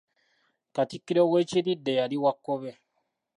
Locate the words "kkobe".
2.35-2.71